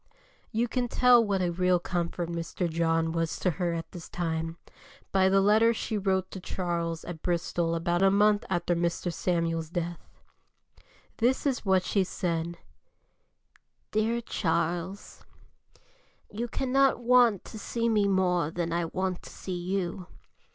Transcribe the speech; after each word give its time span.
You 0.51 0.67
can 0.67 0.87
tell 0.87 1.23
what 1.23 1.43
a 1.43 1.51
real 1.51 1.77
comfort 1.79 2.27
Mr. 2.27 2.67
John 2.67 3.11
was 3.11 3.37
to 3.37 3.51
her 3.61 3.73
at 3.75 3.91
this 3.91 4.09
time, 4.09 4.57
by 5.11 5.29
the 5.29 5.39
letter 5.41 5.75
she 5.75 5.95
wrote 5.95 6.31
to 6.31 6.39
Charles 6.39 7.05
at 7.05 7.21
Bristol 7.21 7.75
about 7.75 8.01
a 8.01 8.09
month 8.09 8.43
after 8.49 8.75
Mr. 8.75 9.13
Samuel's 9.13 9.69
death. 9.69 10.09
This 11.17 11.45
is 11.45 11.65
what 11.67 11.83
she 11.83 12.03
said: 12.03 12.57
"DEAR 13.91 14.21
CHARLES, 14.21 15.23
"You 16.31 16.47
cannot 16.47 16.99
want 16.99 17.45
to 17.45 17.59
see 17.59 17.87
me 17.87 18.07
more 18.07 18.49
than 18.49 18.73
I 18.73 18.85
want 18.85 19.21
to 19.21 19.29
see 19.29 19.53
you. 19.55 20.07